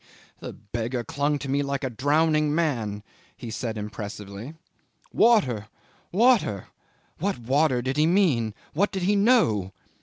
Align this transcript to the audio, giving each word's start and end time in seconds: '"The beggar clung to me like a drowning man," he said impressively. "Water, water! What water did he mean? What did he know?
'"The 0.39 0.53
beggar 0.53 1.03
clung 1.03 1.37
to 1.37 1.47
me 1.47 1.61
like 1.61 1.83
a 1.83 1.89
drowning 1.91 2.55
man," 2.55 3.03
he 3.37 3.51
said 3.51 3.77
impressively. 3.77 4.55
"Water, 5.13 5.67
water! 6.11 6.69
What 7.19 7.37
water 7.37 7.83
did 7.83 7.97
he 7.97 8.07
mean? 8.07 8.55
What 8.73 8.91
did 8.91 9.03
he 9.03 9.15
know? 9.15 9.73